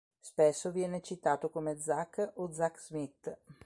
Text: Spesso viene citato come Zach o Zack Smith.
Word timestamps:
Spesso 0.19 0.71
viene 0.71 0.99
citato 1.03 1.51
come 1.51 1.79
Zach 1.79 2.31
o 2.37 2.51
Zack 2.51 2.79
Smith. 2.79 3.37